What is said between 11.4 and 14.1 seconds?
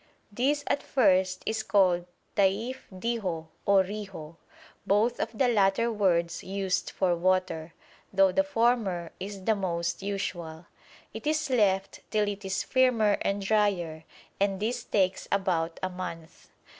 left till it is firmer and drier,